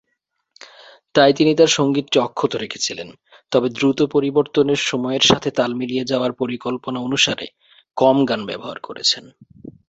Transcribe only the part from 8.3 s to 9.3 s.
ব্যবহার করেছেন।